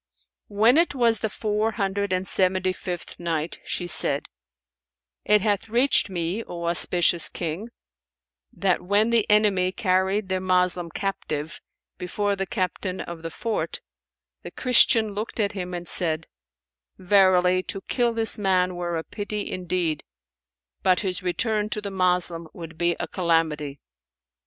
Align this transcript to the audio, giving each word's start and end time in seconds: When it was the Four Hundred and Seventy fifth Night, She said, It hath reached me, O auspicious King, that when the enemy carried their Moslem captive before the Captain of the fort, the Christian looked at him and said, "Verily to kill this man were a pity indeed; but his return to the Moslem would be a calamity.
When 0.47 0.77
it 0.79 0.95
was 0.95 1.19
the 1.19 1.29
Four 1.29 1.73
Hundred 1.73 2.11
and 2.11 2.27
Seventy 2.27 2.73
fifth 2.73 3.19
Night, 3.19 3.59
She 3.63 3.85
said, 3.85 4.25
It 5.25 5.41
hath 5.41 5.69
reached 5.69 6.09
me, 6.09 6.43
O 6.45 6.63
auspicious 6.65 7.29
King, 7.29 7.69
that 8.51 8.81
when 8.81 9.11
the 9.11 9.29
enemy 9.29 9.71
carried 9.71 10.27
their 10.27 10.39
Moslem 10.41 10.89
captive 10.89 11.61
before 11.99 12.35
the 12.35 12.47
Captain 12.47 12.99
of 12.99 13.21
the 13.21 13.29
fort, 13.29 13.79
the 14.41 14.49
Christian 14.49 15.13
looked 15.13 15.39
at 15.39 15.51
him 15.51 15.71
and 15.71 15.87
said, 15.87 16.25
"Verily 16.97 17.61
to 17.61 17.81
kill 17.81 18.11
this 18.11 18.39
man 18.39 18.73
were 18.75 18.97
a 18.97 19.03
pity 19.03 19.51
indeed; 19.51 20.03
but 20.81 21.01
his 21.01 21.21
return 21.21 21.69
to 21.69 21.79
the 21.79 21.91
Moslem 21.91 22.47
would 22.53 22.75
be 22.75 22.95
a 22.99 23.07
calamity. 23.07 23.79